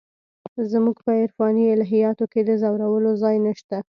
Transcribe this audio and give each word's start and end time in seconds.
زموږ 0.71 0.97
په 1.05 1.11
عرفاني 1.21 1.63
الهیاتو 1.75 2.25
کې 2.31 2.41
د 2.43 2.51
ځورولو 2.61 3.11
ځای 3.23 3.35
نشته. 3.45 3.77